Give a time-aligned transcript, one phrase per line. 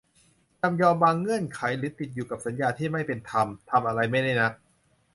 [0.61, 4.53] จำยอมบางเงื่อนไข หรือติดอยู่กับสัญญาที่ไม่เป็นธรรม ทำอะไรไม่ได้นัก